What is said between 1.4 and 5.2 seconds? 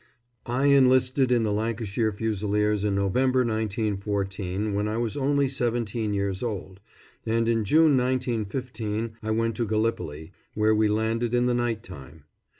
the Lancashire Fusiliers in November 1914, when I was